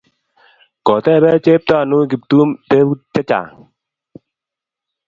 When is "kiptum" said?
2.11-2.49